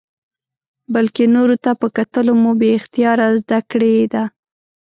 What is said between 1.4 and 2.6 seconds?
ته په کتلو مو